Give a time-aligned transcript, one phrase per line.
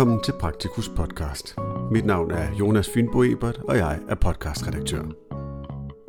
[0.00, 1.56] Velkommen til Praktikus podcast.
[1.90, 5.02] Mit navn er Jonas Fynbo Ebert, og jeg er podcastredaktør.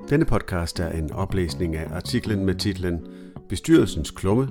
[0.10, 3.08] Denne podcast er en oplæsning af artiklen med titlen
[3.50, 4.48] Bestyrelsens klumme,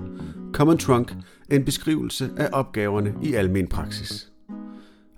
[0.53, 1.15] Common Trunk,
[1.51, 4.33] en beskrivelse af opgaverne i almen praksis.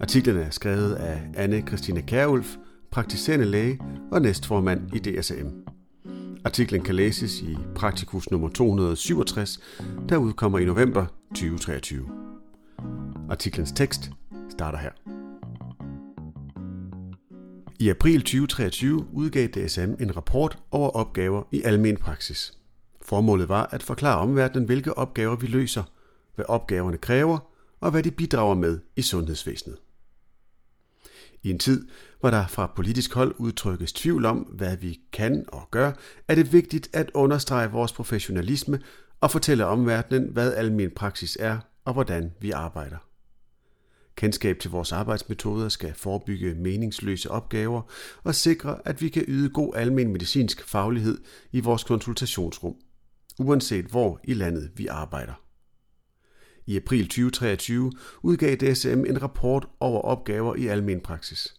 [0.01, 2.57] Artiklen er skrevet af anne Christine Kærulf,
[2.91, 3.81] praktiserende læge
[4.13, 5.49] og næstformand i DSM.
[6.45, 9.61] Artiklen kan læses i Praktikus nummer 267,
[10.09, 12.22] der udkommer i november 2023.
[13.33, 14.11] Artiklens tekst
[14.51, 14.91] starter her.
[17.81, 22.59] I april 2023 udgav DSM en rapport over opgaver i almen praksis.
[23.03, 25.83] Formålet var at forklare omverdenen, hvilke opgaver vi løser,
[26.35, 27.39] hvad opgaverne kræver
[27.81, 29.79] og hvad de bidrager med i sundhedsvæsenet.
[31.43, 31.89] I en tid,
[32.21, 35.93] hvor der fra politisk hold udtrykkes tvivl om, hvad vi kan og gør,
[36.29, 38.81] er det vigtigt at understrege vores professionalisme
[39.21, 43.12] og fortælle omverdenen, hvad almen praksis er og hvordan vi arbejder.
[44.23, 47.83] Kendskab til vores arbejdsmetoder skal forebygge meningsløse opgaver
[48.25, 51.19] og sikre, at vi kan yde god almen medicinsk faglighed
[51.53, 52.75] i vores konsultationsrum,
[53.39, 55.33] uanset hvor i landet vi arbejder.
[56.67, 57.93] I april 2023
[58.23, 61.55] udgav DSM en rapport over opgaver i almen praksis.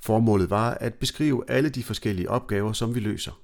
[0.00, 3.42] Formålet var at beskrive alle de forskellige opgaver, som vi løser.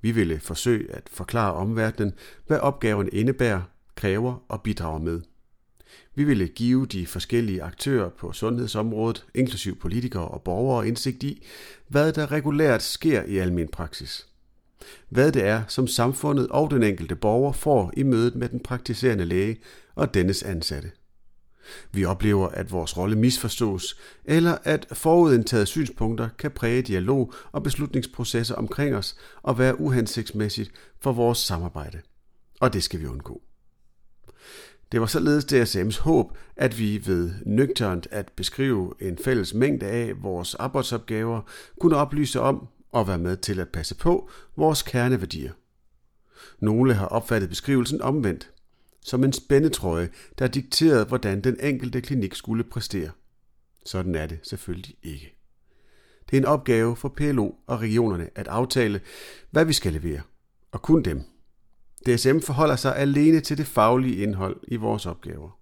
[0.00, 2.12] Vi ville forsøge at forklare omverdenen,
[2.46, 3.62] hvad opgaverne indebærer,
[3.96, 5.20] kræver og bidrager med.
[6.14, 11.46] Vi ville give de forskellige aktører på sundhedsområdet, inklusiv politikere og borgere, indsigt i,
[11.88, 14.26] hvad der regulært sker i almen praksis.
[15.08, 19.24] Hvad det er, som samfundet og den enkelte borger får i mødet med den praktiserende
[19.24, 19.60] læge
[19.94, 20.90] og dennes ansatte.
[21.92, 28.54] Vi oplever, at vores rolle misforstås, eller at forudindtaget synspunkter kan præge dialog og beslutningsprocesser
[28.54, 30.70] omkring os og være uhensigtsmæssigt
[31.00, 32.00] for vores samarbejde.
[32.60, 33.42] Og det skal vi undgå.
[34.92, 40.22] Det var således DSM's håb, at vi ved nøgternt at beskrive en fælles mængde af
[40.22, 41.40] vores arbejdsopgaver
[41.80, 45.52] kunne oplyse om og være med til at passe på vores kerneværdier.
[46.60, 48.50] Nogle har opfattet beskrivelsen omvendt,
[49.00, 50.08] som en spændetrøje,
[50.38, 53.10] der dikterede, hvordan den enkelte klinik skulle præstere.
[53.86, 55.36] Sådan er det selvfølgelig ikke.
[56.30, 59.00] Det er en opgave for PLO og regionerne at aftale,
[59.50, 60.20] hvad vi skal levere,
[60.72, 61.22] og kun dem.
[62.06, 65.58] DSM forholder sig alene til det faglige indhold i vores opgaver.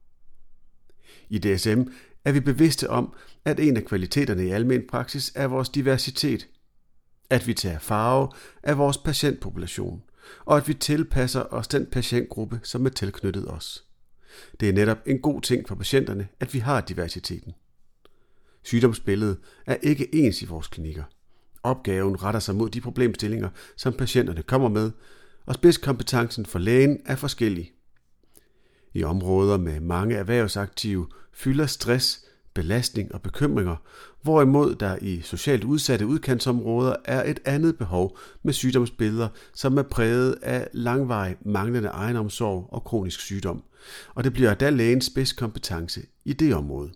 [1.29, 1.83] I DSM
[2.25, 6.49] er vi bevidste om, at en af kvaliteterne i almen praksis er vores diversitet.
[7.31, 8.29] At vi tager farve
[8.63, 10.03] af vores patientpopulation,
[10.45, 13.85] og at vi tilpasser os den patientgruppe, som er tilknyttet os.
[14.61, 17.55] Det er netop en god ting for patienterne, at vi har diversiteten.
[18.63, 21.05] Sygdomsbilledet er ikke ens i vores klinikker.
[21.63, 24.91] Opgaven retter sig mod de problemstillinger, som patienterne kommer med,
[25.49, 27.73] og spidskompetencen for lægen er forskellig.
[28.95, 33.77] I områder med mange erhvervsaktive fylder stress, belastning og bekymringer,
[34.23, 40.37] hvorimod der i socialt udsatte udkantsområder er et andet behov med sygdomsbilleder, som er præget
[40.43, 43.63] af langvarig manglende egenomsorg og kronisk sygdom,
[44.15, 46.91] og det bliver da lægens spidskompetence i det område.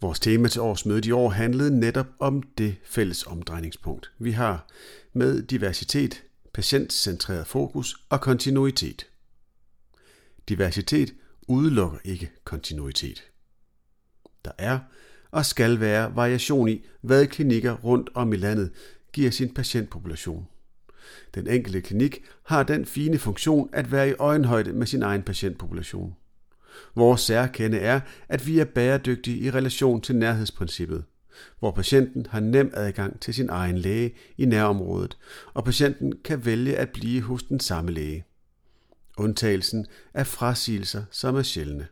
[0.00, 4.66] Vores tema til årsmødet i år handlede netop om det fælles omdrejningspunkt, vi har
[5.12, 6.22] med diversitet,
[6.52, 9.06] patientcentreret fokus og kontinuitet.
[10.48, 11.14] Diversitet
[11.48, 13.22] udelukker ikke kontinuitet.
[14.44, 14.78] Der er
[15.30, 18.70] og skal være variation i, hvad klinikker rundt om i landet
[19.12, 20.46] giver sin patientpopulation.
[21.34, 26.16] Den enkelte klinik har den fine funktion at være i øjenhøjde med sin egen patientpopulation.
[26.94, 31.04] Vores særkende er, at vi er bæredygtige i relation til nærhedsprincippet–
[31.58, 35.18] hvor patienten har nem adgang til sin egen læge i nærområdet,
[35.54, 38.24] og patienten kan vælge at blive hos den samme læge.
[39.18, 41.86] Undtagelsen er frasigelser, som er sjældne.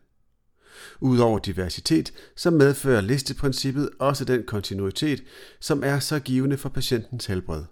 [1.00, 5.22] Udover diversitet, så medfører listeprincippet også den kontinuitet,
[5.60, 7.64] som er så givende for patientens helbred.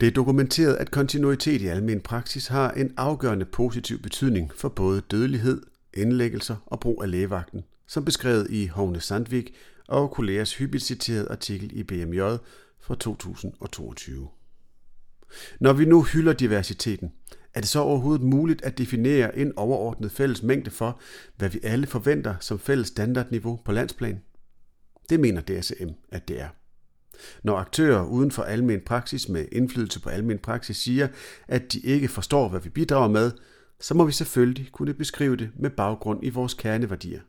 [0.00, 5.00] Det er dokumenteret, at kontinuitet i almen praksis har en afgørende positiv betydning for både
[5.00, 5.62] dødelighed,
[5.94, 9.54] indlæggelser og brug af lægevagten, som beskrevet i Hovne Sandvik
[9.88, 12.20] og kollegers hyppigt citerede artikel i BMJ
[12.80, 14.28] fra 2022.
[15.60, 17.12] Når vi nu hylder diversiteten,
[17.54, 21.00] er det så overhovedet muligt at definere en overordnet fælles mængde for,
[21.36, 24.20] hvad vi alle forventer som fælles standardniveau på landsplan?
[25.10, 26.48] Det mener DSM, at det er.
[27.42, 31.08] Når aktører uden for almen praksis med indflydelse på almen praksis siger,
[31.48, 33.30] at de ikke forstår, hvad vi bidrager med,
[33.80, 37.20] så må vi selvfølgelig kunne beskrive det med baggrund i vores kerneværdier.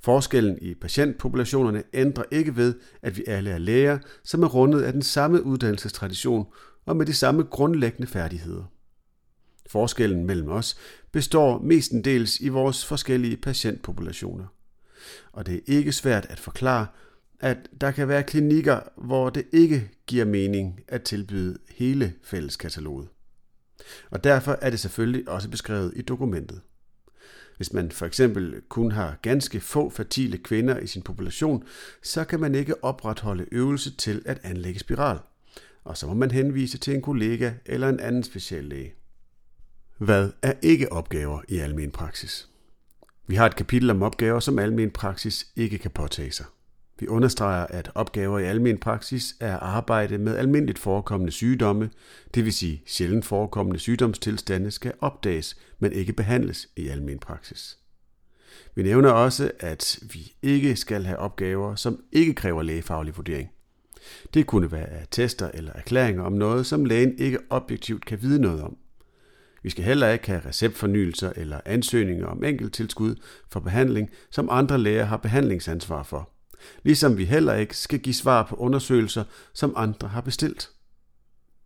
[0.00, 4.92] Forskellen i patientpopulationerne ændrer ikke ved, at vi alle er læger, som er rundet af
[4.92, 6.46] den samme uddannelsestradition
[6.86, 8.64] og med de samme grundlæggende færdigheder.
[9.66, 10.76] Forskellen mellem os
[11.12, 14.46] består mestendels i vores forskellige patientpopulationer.
[15.32, 16.86] Og det er ikke svært at forklare,
[17.40, 23.08] at der kan være klinikker, hvor det ikke giver mening at tilbyde hele fælleskataloget.
[24.10, 26.60] Og derfor er det selvfølgelig også beskrevet i dokumentet.
[27.60, 31.64] Hvis man for eksempel kun har ganske få fertile kvinder i sin population,
[32.02, 35.18] så kan man ikke opretholde øvelse til at anlægge spiral.
[35.84, 38.94] Og så må man henvise til en kollega eller en anden speciallæge.
[39.98, 42.48] Hvad er ikke opgaver i almen praksis?
[43.26, 46.46] Vi har et kapitel om opgaver, som almen praksis ikke kan påtage sig.
[47.00, 51.90] Vi understreger, at opgaver i almen praksis er arbejde med almindeligt forekommende sygdomme,
[52.34, 57.78] det vil sige sjældent forekommende sygdomstilstande skal opdages, men ikke behandles i almen praksis.
[58.74, 63.50] Vi nævner også, at vi ikke skal have opgaver, som ikke kræver lægefaglig vurdering.
[64.34, 68.62] Det kunne være attester eller erklæringer om noget, som lægen ikke objektivt kan vide noget
[68.62, 68.76] om.
[69.62, 73.14] Vi skal heller ikke have receptfornyelser eller ansøgninger om enkelttilskud
[73.50, 76.30] for behandling, som andre læger har behandlingsansvar for
[76.82, 80.70] ligesom vi heller ikke skal give svar på undersøgelser, som andre har bestilt.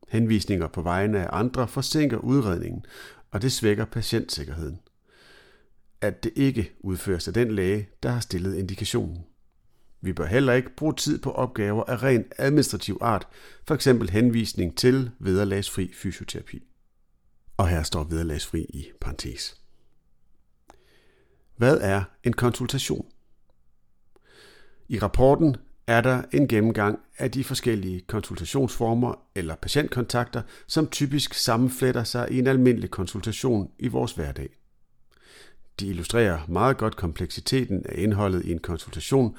[0.08, 2.84] Henvisninger på vegne af andre forsinker udredningen,
[3.30, 4.80] og det svækker patientsikkerheden.
[6.00, 9.24] At det ikke udføres af den læge, der har stillet indikationen.
[10.00, 13.28] Vi bør heller ikke bruge tid på opgaver af ren administrativ art,
[13.68, 13.84] f.eks.
[14.10, 16.62] henvisning til vederlagsfri fysioterapi.
[17.56, 19.56] Og her står vederlagsfri i parentes.
[21.56, 23.06] Hvad er en konsultation?
[24.88, 32.04] I rapporten er der en gennemgang af de forskellige konsultationsformer eller patientkontakter, som typisk sammenfletter
[32.04, 34.48] sig i en almindelig konsultation i vores hverdag.
[35.80, 39.36] De illustrerer meget godt kompleksiteten af indholdet i en konsultation,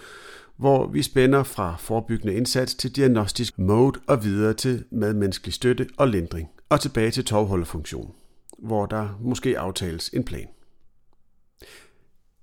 [0.57, 6.07] hvor vi spænder fra forebyggende indsats til diagnostisk mode og videre til medmenneskelig støtte og
[6.07, 8.13] lindring, og tilbage til tovholderfunktion,
[8.59, 10.47] hvor der måske aftales en plan.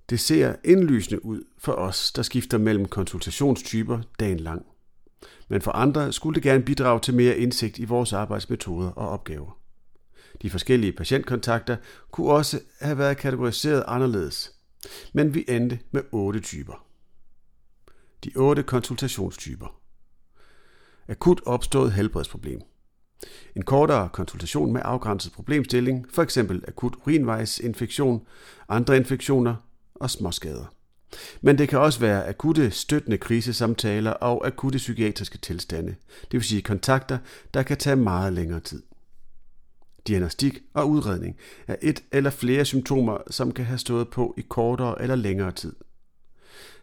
[0.09, 4.65] Det ser indlysende ud for os, der skifter mellem konsultationstyper dagen lang.
[5.47, 9.59] Men for andre skulle det gerne bidrage til mere indsigt i vores arbejdsmetoder og opgaver.
[10.41, 11.77] De forskellige patientkontakter
[12.11, 14.51] kunne også have været kategoriseret anderledes,
[15.13, 16.85] men vi endte med otte typer.
[18.23, 19.79] De otte konsultationstyper.
[21.07, 22.61] Akut opstået helbredsproblem.
[23.55, 26.37] En kortere konsultation med afgrænset problemstilling, f.eks.
[26.37, 28.27] akut urinvejsinfektion,
[28.69, 29.55] andre infektioner,
[30.03, 30.73] og småskader.
[31.41, 36.61] Men det kan også være akutte støttende krisesamtaler og akutte psykiatriske tilstande, det vil sige
[36.61, 37.17] kontakter,
[37.53, 38.83] der kan tage meget længere tid.
[40.07, 45.01] Diagnostik og udredning er et eller flere symptomer, som kan have stået på i kortere
[45.01, 45.75] eller længere tid.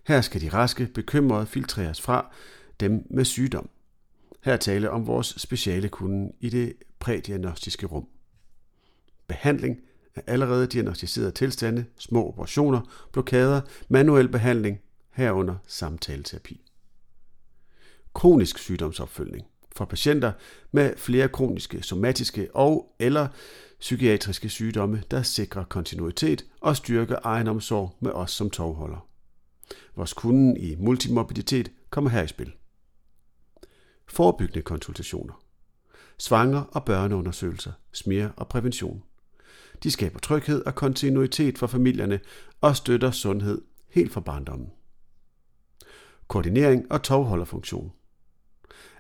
[0.06, 2.32] Her skal de raske, bekymrede filtreres fra
[2.80, 3.68] dem med sygdom.
[4.44, 8.08] Her tale om vores speciale kunde i det prædiagnostiske rum.
[9.26, 9.78] Behandling
[10.16, 12.80] af allerede diagnostiserede tilstande, små operationer,
[13.12, 14.80] blokader, manuel behandling,
[15.12, 16.60] herunder samtaleterapi.
[18.14, 19.46] Kronisk sygdomsopfølgning
[19.76, 20.32] for patienter
[20.72, 23.28] med flere kroniske, somatiske og eller
[23.80, 29.06] psykiatriske sygdomme, der sikrer kontinuitet og styrker egenomsorg med os som tovholder.
[29.96, 32.52] Vores kunden i multimobilitet kommer her i spil.
[34.08, 35.42] Forebyggende konsultationer.
[36.18, 39.02] Svanger- og børneundersøgelser, smer og prævention.
[39.82, 42.20] De skaber tryghed og kontinuitet for familierne
[42.60, 44.68] og støtter sundhed helt fra barndommen.
[46.28, 47.92] Koordinering og tovholderfunktion.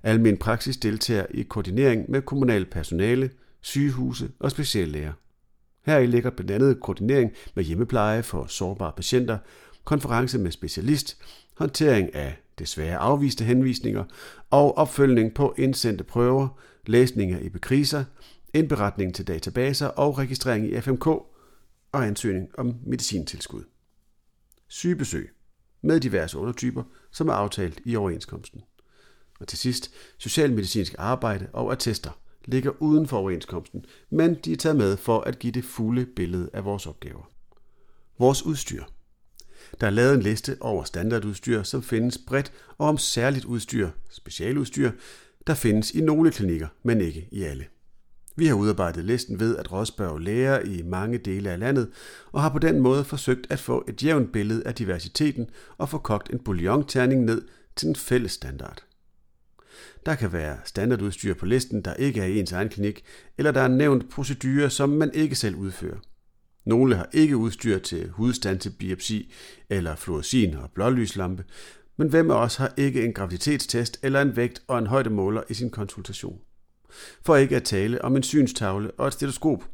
[0.02, 5.12] Almen praksis deltager i koordinering med kommunal personale, sygehuse og speciallæger.
[5.86, 9.38] Her ligger blandt andet koordinering med hjemmepleje for sårbare patienter,
[9.84, 11.22] konference med specialist,
[11.56, 14.04] håndtering af desværre afviste henvisninger
[14.50, 16.48] og opfølgning på indsendte prøver,
[16.86, 18.04] læsning af epikriser,
[18.54, 23.64] indberetning til databaser og registrering i FMK og ansøgning om medicintilskud.
[24.68, 25.30] Sygebesøg
[25.82, 28.62] med diverse undertyper, som er aftalt i overenskomsten.
[29.40, 34.76] Og til sidst, socialmedicinsk arbejde og attester ligger uden for overenskomsten, men de er taget
[34.76, 37.30] med for at give det fulde billede af vores opgaver.
[38.18, 38.84] Vores udstyr.
[39.80, 44.90] Der er lavet en liste over standardudstyr, som findes bredt, og om særligt udstyr, specialudstyr,
[45.46, 47.66] der findes i nogle klinikker, men ikke i alle.
[48.36, 51.90] Vi har udarbejdet listen ved at rådspørge læger i mange dele af landet,
[52.32, 55.46] og har på den måde forsøgt at få et jævnt billede af diversiteten
[55.78, 57.42] og få kogt en bouillonterning ned
[57.76, 58.84] til en fælles standard.
[60.06, 63.04] Der kan være standardudstyr på listen, der ikke er i ens egen klinik,
[63.38, 65.98] eller der er nævnt procedurer, som man ikke selv udfører.
[66.64, 69.32] Nogle har ikke udstyr til hudstand til biopsi
[69.70, 71.44] eller fluorescin og blålyslampe,
[71.96, 75.54] men hvem af os har ikke en graviditetstest eller en vægt og en højdemåler i
[75.54, 76.40] sin konsultation?
[77.22, 79.64] For ikke at tale om en synstavle og et stetoskop.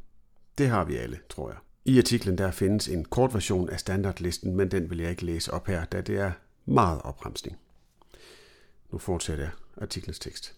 [0.58, 1.58] Det har vi alle, tror jeg.
[1.84, 5.52] I artiklen der findes en kort version af standardlisten, men den vil jeg ikke læse
[5.52, 6.32] op her, da det er
[6.64, 7.58] meget opremsning.
[8.92, 10.54] Nu fortsætter jeg artiklens tekst.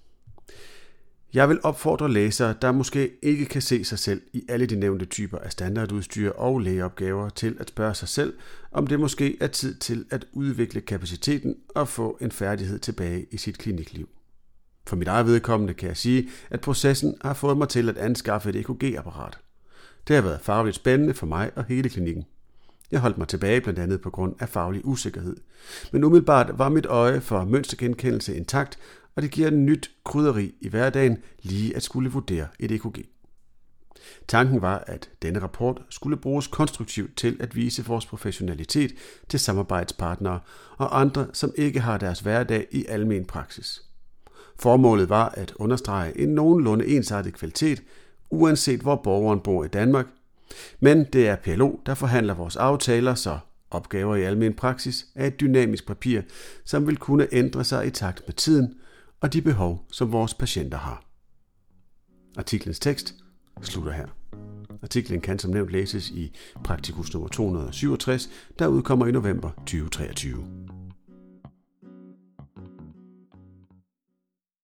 [1.35, 5.05] Jeg vil opfordre læsere, der måske ikke kan se sig selv i alle de nævnte
[5.05, 8.35] typer af standardudstyr og lægeopgaver, til at spørge sig selv,
[8.73, 13.37] om det måske er tid til at udvikle kapaciteten og få en færdighed tilbage i
[13.37, 14.09] sit klinikliv.
[14.89, 18.51] For mit eget vedkommende kan jeg sige, at processen har fået mig til at anskaffe
[18.51, 19.39] et EKG-apparat.
[20.09, 22.25] Det har været fagligt spændende for mig og hele klinikken.
[22.91, 25.37] Jeg holdt mig tilbage blandt andet på grund af faglig usikkerhed.
[25.93, 28.79] Men umiddelbart var mit øje for mønstergenkendelse intakt,
[29.17, 33.09] og det giver en nyt krydderi i hverdagen lige at skulle vurdere et EKG.
[34.29, 38.93] Tanken var, at denne rapport skulle bruges konstruktivt til at vise vores professionalitet
[39.29, 40.41] til samarbejdspartnere
[40.77, 43.88] og andre, som ikke har deres hverdag i almen praksis.
[44.59, 47.83] Formålet var at understrege en nogenlunde ensartet kvalitet,
[48.31, 50.07] uanset hvor borgeren bor i Danmark,
[50.81, 53.39] men det er PLO, der forhandler vores aftaler, så
[53.71, 56.21] opgaver i almen praksis er et dynamisk papir,
[56.65, 58.75] som vil kunne ændre sig i takt med tiden
[59.21, 61.05] og de behov, som vores patienter har.
[62.37, 63.15] Artiklens tekst
[63.63, 64.07] slutter her.
[64.83, 70.68] Artiklen kan som nævnt læses i Praktikus nummer 267, der udkommer i november 2023.